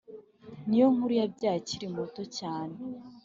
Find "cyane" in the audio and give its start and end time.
2.37-2.75